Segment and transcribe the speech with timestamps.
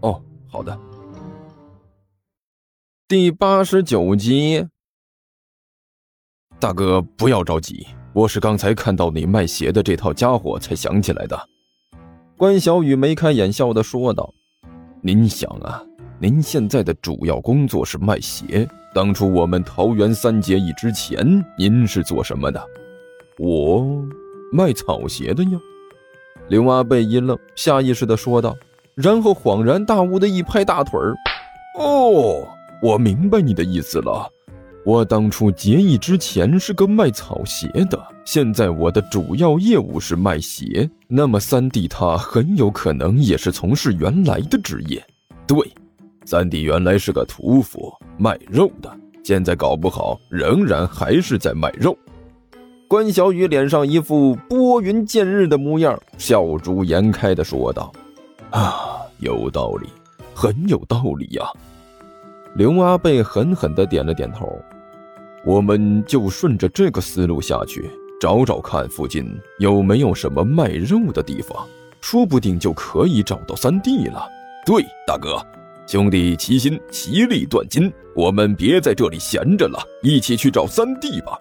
[0.00, 0.78] 哦，好的。
[3.08, 4.66] 第八十九集，
[6.60, 11.48] 大哥不要着急，我是刚才看到你卖鞋的这套家伙才想起来的。
[12.36, 14.32] 关小雨眉开眼笑的说道
[15.02, 15.82] ：“您想啊，
[16.20, 22.64] 您现在的主要工作是卖鞋，当初我们桃园三结义之前，您是做什么的？
[23.38, 23.84] 我
[24.52, 25.58] 卖草鞋的呀。”
[26.48, 28.56] 刘阿贝一愣，下意识的说道。
[29.00, 31.14] 然后恍然大悟的一拍大腿儿，
[31.78, 32.44] 哦，
[32.82, 34.28] 我明白你的意思了。
[34.84, 40.90] 我当初结义之前是个卖草鞋的，现在我的主要业务是卖鞋。
[41.06, 45.00] 那么三弟他很有可能也是从事原来的职业。
[45.46, 45.58] 对，
[46.24, 51.96] 三弟原来是个屠夫，卖肉的，现在搞不好仍然还是在卖肉。
[52.88, 57.92] 关小雨脸上一副拨云见日的模样，笑逐颜开的说道。
[58.50, 59.88] 啊，有道理，
[60.34, 61.44] 很有道理呀！
[62.54, 64.58] 刘阿贝狠狠的点了点头。
[65.44, 67.90] 我们就顺着这个思路下去，
[68.20, 71.66] 找找看附近有没有什么卖肉的地方，
[72.00, 74.26] 说不定就可以找到三弟了。
[74.64, 75.44] 对，大哥，
[75.86, 81.38] 兄弟齐心，其利断金，我们别在这里闲着了，一起去找三弟吧。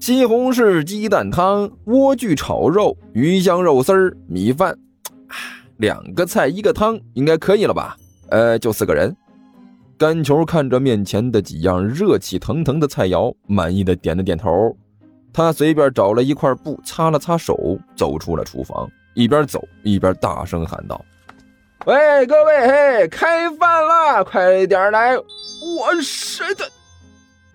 [0.00, 4.76] 西红柿鸡蛋汤、莴苣炒肉、鱼香肉丝儿、米饭。
[5.80, 7.96] 两个菜一个汤应该可以了吧？
[8.28, 9.16] 呃，就四个人。
[9.96, 14.76] 干球看着面前的几样热气腾腾的菜肴，满意的点了点头。
[15.32, 21.02] 他随便找了一块布擦了擦手，走出了厨房，一边走一边大声喊道
[21.86, 26.70] ：“喂，各位，嘿，开饭了，快点来！”我是的。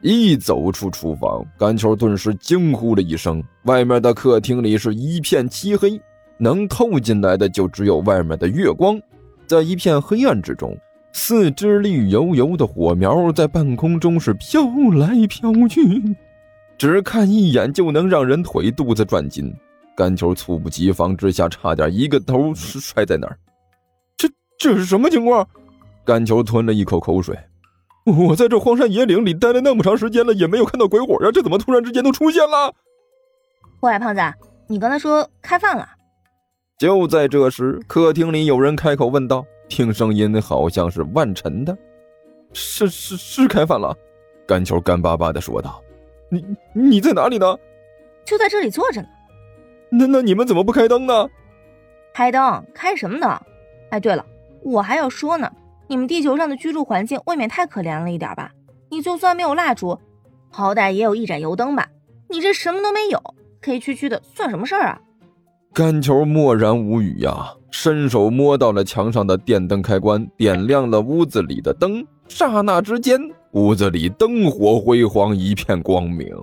[0.02, 6.02] 一走出厨房，干球顿时惊呼了一声，外面的客厅里是一片漆黑。
[6.38, 9.00] 能透进来的就只有外面的月光，
[9.48, 10.78] 在一片黑暗之中，
[11.14, 14.64] 四只绿油油的火苗在半空中是飘
[14.98, 16.16] 来飘去，
[16.78, 19.54] 只看一眼就能让人腿肚子转筋。
[19.96, 23.40] 干球猝不及防之下，差点一个头摔在那儿。
[24.18, 25.48] 这这是什么情况？
[26.04, 27.34] 干球吞了一口口水。
[28.04, 32.74] 我在这荒山野岭里待了那么长时间了，也没有看到鬼火呀，这怎么突然之间都出现了？
[33.80, 34.22] 喂，胖子，
[34.68, 35.88] 你刚才说开饭了？
[36.78, 41.78] 就在这时，客厅里有人开口问道，听声音好像是万晨的。
[42.52, 43.96] 是是是，开饭了。
[44.46, 45.82] 干球干巴巴的说道
[46.28, 47.58] ：“你你在哪里呢？
[48.26, 49.08] 就在这里坐着呢。
[49.90, 51.30] 那那你们怎么不开灯呢？
[52.14, 52.66] 开灯？
[52.74, 53.40] 开什么灯？
[53.92, 54.26] 哎，对了，
[54.62, 55.50] 我还要说呢，
[55.88, 58.52] 你们地球上的居住环境未免太可怜了一点吧？
[58.90, 59.98] 你就算没有蜡烛，
[60.52, 61.88] 好歹也有一盏油灯吧？
[62.30, 63.22] 你这什么都没有，
[63.62, 65.02] 黑黢黢的，算什么事儿啊？”
[65.76, 72.02] 干球默然无语呀，伸手摸到了墙上的电灯开关，点亮了屋子里的灯。
[72.30, 73.20] 刹那之间，
[73.52, 76.34] 屋子里灯火辉煌，一片光明。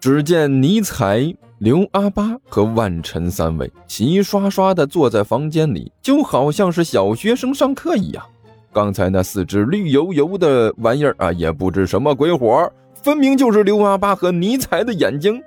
[0.00, 1.22] 只见尼采、
[1.58, 8.24] 刘阿八和万晨三位齐刷刷地坐在房间里，就好像是小学生上课一样。
[8.72, 12.72] 刚才那四只绿油油的玩意儿啊，也不知什么鬼火，
[13.02, 15.38] 分明就是刘阿八和尼采的眼睛。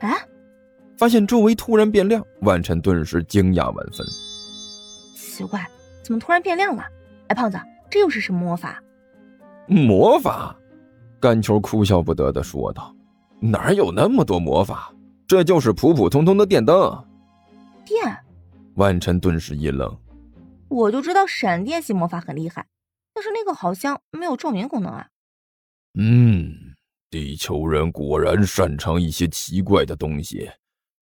[0.00, 0.12] 啊！
[1.02, 4.06] 发现周围突然变亮，万晨顿时惊讶万分。
[5.16, 5.68] 奇怪，
[6.00, 6.84] 怎么突然变亮了？
[7.26, 7.58] 哎，胖子，
[7.90, 8.80] 这又是什么魔法？
[9.66, 10.56] 魔法？
[11.18, 12.94] 干球哭笑不得的说道
[13.42, 14.94] ：“哪有那么多魔法？
[15.26, 17.04] 这就是普普通通的电灯。”
[17.84, 18.16] 电？
[18.76, 19.98] 万晨顿时一愣。
[20.68, 22.64] 我就知道闪电系魔法很厉害，
[23.12, 25.08] 但是那个好像没有照明功能啊。
[25.98, 26.54] 嗯，
[27.10, 30.48] 地球人果然擅长一些奇怪的东西。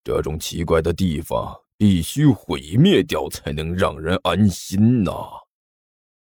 [0.04, 5.12] 这种奇怪的地方必须毁灭掉，才能让人安心呐！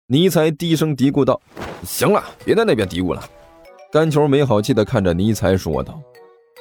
[0.08, 1.40] 尼采低声嘀咕道
[1.84, 3.24] ：“行了，别在那边嘀咕了。”
[3.92, 6.02] 干球没好气的看着尼采说道：“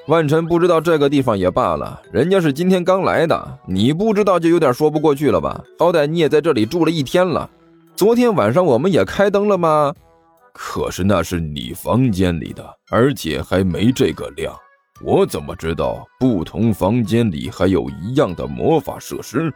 [0.08, 5.64] 万晨不知道这个地方也罢了，人家是今天刚来的，你不知道就有点说不过去了吧？
[5.78, 7.48] 好歹你也在这里住了一天了，
[7.94, 9.94] 昨天晚上我们也开灯了吗？
[10.52, 14.56] 可是那是你房间里的，而且还没这个亮。”
[15.02, 19.52] 我怎么知道不同房间里还有一样的魔法设施？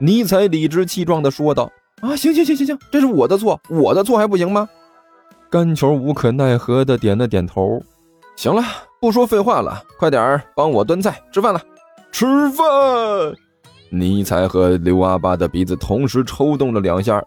[0.00, 4.68] 尼采理直气壮地说道：“啊，行行行行行，这是我的错，我的错还不行吗？”
[5.50, 7.82] 干球无可奈何地点了点头。
[8.36, 8.62] 行了，
[9.00, 11.60] 不说废话了，快点儿帮我端菜，吃饭了。
[12.10, 12.66] 吃饭！
[13.90, 17.22] 尼采和刘阿八的鼻子同时抽动了两下。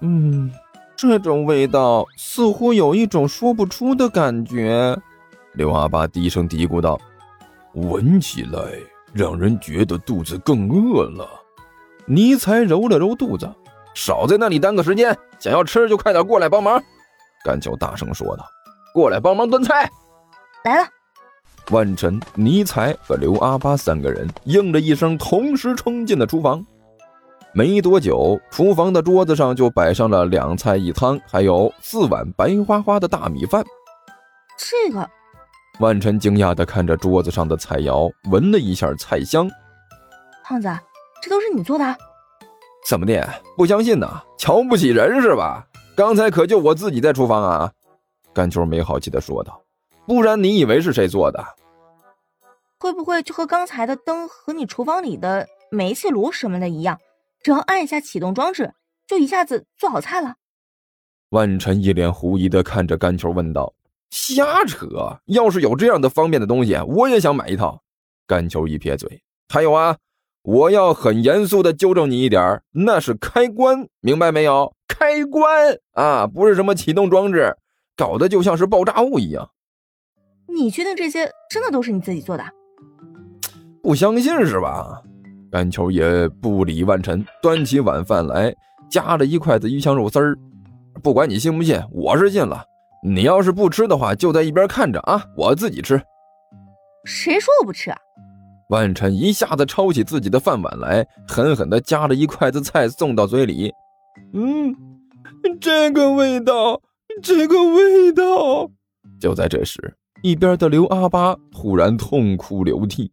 [0.00, 0.50] 嗯，
[0.96, 4.98] 这种味道似乎有一种说不出的感觉。
[5.54, 6.98] 刘阿八低声嘀咕道
[7.74, 8.60] ：“闻起来
[9.12, 11.28] 让人觉得肚子更饿了。”
[12.06, 13.48] 尼才揉了揉肚子，
[13.94, 16.82] 少在那里耽搁时间，想要吃就快点过来帮忙。
[17.44, 18.44] 甘球大声说道
[18.94, 19.90] ：“过来帮忙端菜。”
[20.64, 20.88] 来了。
[21.70, 26.64] 万晨、尼才和刘阿八三个人应了一声，同时冲进了厨房。
[27.52, 33.62] 没多久，厨房的桌子上就摆上了两菜一汤，还有四碗白花花的大米饭。
[34.56, 35.08] 这个，
[35.80, 39.48] 万晨惊讶地看着桌子上的菜肴，闻了一下菜香。
[40.42, 40.68] 胖子，
[41.22, 41.96] 这都是你做的？
[42.84, 43.28] 怎么的？
[43.56, 44.08] 不相信呢？
[44.36, 45.64] 瞧不起人是吧？
[45.94, 47.72] 刚才可就我自己在厨房啊！
[48.32, 49.60] 甘秋没好气地说道。
[50.04, 51.44] 不然你以为是谁做的？
[52.80, 56.98] 会不会就和刚才的灯和你厨房里的煤气炉什么的一样？
[57.40, 58.72] 只要按一下启动装置，
[59.06, 60.34] 就一下子做好菜了。
[61.30, 63.72] 万晨一脸狐疑的看着甘球问道
[64.10, 64.86] ：“瞎扯！
[65.26, 67.82] 要是有这样的方便的东西，我也想买一套。”
[68.26, 69.96] 甘球一撇嘴：“还有啊，
[70.42, 74.74] 我要很严肃的纠正你一点，那是开关，明白没有？
[74.86, 77.56] 开关啊，不是什么启动装置，
[77.96, 79.50] 搞得就像是爆炸物一样。”
[80.52, 82.44] 你确定这些真的都是你自己做的？
[83.82, 85.02] 不相信是吧？
[85.50, 88.54] 甘球也不理万晨，端起晚饭来，
[88.90, 90.36] 夹着一筷子鱼香肉丝儿。
[91.02, 92.62] 不管你信不信，我是信了。
[93.02, 96.00] 你要是不吃的话，就在一边看着啊，我自己吃。
[97.04, 97.96] 谁说我不吃啊？
[98.70, 103.72] 万晨一下子抄起自己的饭碗来，狠狠地夹了一筷子菜送到嘴里。
[104.34, 104.76] 嗯，
[105.60, 106.80] 这个味道，
[107.22, 108.70] 这个味道。
[109.20, 109.96] 就在这时。
[110.24, 113.12] 一边的刘阿八突然痛哭流涕，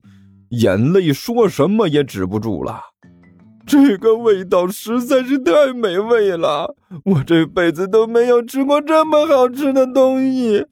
[0.49, 2.81] 眼泪说什么也止不住了。
[3.65, 10.65] 这个味道实在是太美味了，我这辈子都没有吃过这么好吃的东西。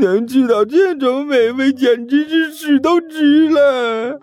[0.00, 4.18] 能吃到这种美味，简直是死都值了。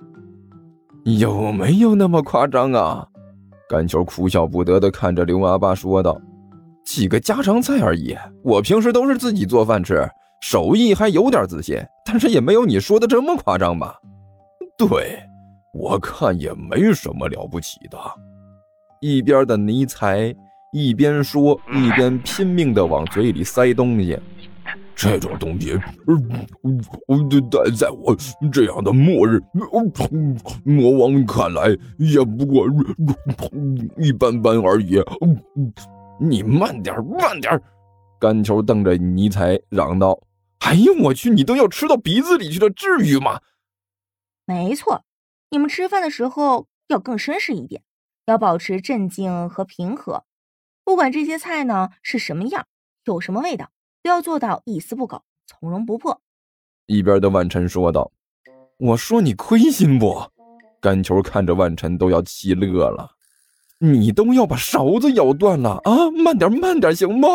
[1.04, 3.08] 有没有那么夸张啊？
[3.70, 6.20] 甘球哭笑不得的看着刘阿八说道。
[6.86, 10.10] 几个家常菜而已，我平时都是自己做饭吃，
[10.42, 13.96] 手艺还有点自信，但是也没有你说的这么夸张吧？
[14.78, 15.20] 对，
[15.78, 17.98] 我看也没什么了不起的。
[19.00, 20.34] 一边的尼才
[20.74, 24.20] 一边说，一边拼命的往嘴里塞东西。
[24.96, 25.78] 这种东西，
[27.52, 28.16] 在在我
[28.52, 29.40] 这样的末日
[30.64, 31.68] 魔王看来，
[32.00, 32.66] 也不过
[33.98, 35.00] 一般般而已。
[36.20, 37.62] 你慢点，慢点！
[38.20, 40.20] 甘球瞪着尼才嚷道
[40.66, 43.40] ：“哎呦我去，你都要吃到鼻子里去了，至于吗？”
[44.48, 45.00] 没错，
[45.50, 47.84] 你们吃饭的时候要更绅士一点，
[48.26, 50.26] 要保持镇静和平和。
[50.84, 52.68] 不管这些菜呢是什么样，
[53.06, 53.72] 有什么味道，
[54.04, 56.22] 都要做到一丝不苟，从容不迫。
[56.86, 58.12] 一边的万晨说道
[58.78, 60.32] ：“我说你亏心不？”
[60.80, 63.17] 甘球看着万晨都要气乐了。
[63.80, 66.10] 你都要把勺子咬断了啊！
[66.10, 67.28] 慢点，慢点，行吗？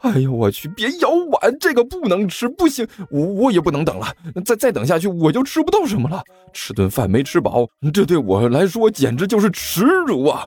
[0.00, 4.06] 哎呦我去，别咬碗，这个不能吃，不行，我我也不能等了，
[4.44, 6.22] 再再等下去我就吃不到什么了。
[6.52, 10.44] 吃顿饭没吃饱，这对我来说简直就是耻辱啊！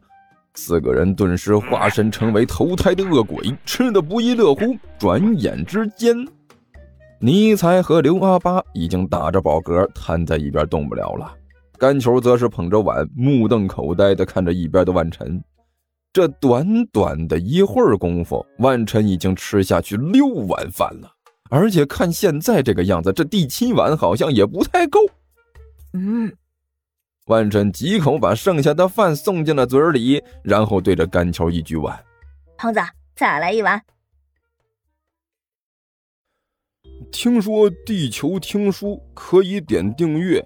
[0.56, 4.76] 四个人顿时化身成为投胎的恶鬼，吃的不亦乐乎。
[4.98, 6.28] 转眼之间，
[7.22, 11.34] 尼才和刘阿八已经打着饱嗝，瘫在一边动不了了。
[11.80, 15.42] 甘球则是捧着碗，目瞪口呆地看着一边的万晨。
[16.12, 21.10] 这短短的一会儿功夫，万晨已经吃下去六碗饭了，
[21.50, 25.00] 而且看现在这个样子，这第七碗好像也不太够。
[25.94, 26.30] 嗯，
[27.28, 31.98] 万晨几口把剩下的饭送进了嘴里，然后对着甘球一举碗
[32.58, 32.82] ：“胖子，
[33.16, 33.82] 再来一碗。”
[37.12, 40.46] 听说地球听书可以点订阅。